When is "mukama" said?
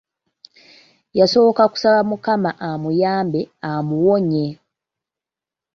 2.09-2.51